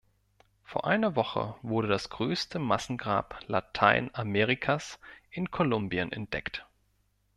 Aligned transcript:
Vor 0.63 0.85
einer 0.87 1.15
Woche 1.15 1.53
wurde 1.61 1.87
das 1.87 2.09
größte 2.09 2.57
Massengrab 2.57 3.39
Lateinamerikas 3.45 4.97
in 5.29 5.51
Kolumbien 5.51 6.11
entdeckt. 6.11 6.65